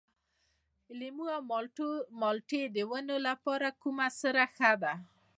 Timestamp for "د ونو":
2.75-3.15